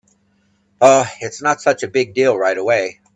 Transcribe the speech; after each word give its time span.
Oh, 0.81 1.05
it’s 1.19 1.43
not 1.43 1.61
such 1.61 1.83
a 1.83 1.87
big 1.87 2.15
deal 2.15 2.35
right 2.35 2.57
away. 2.57 3.01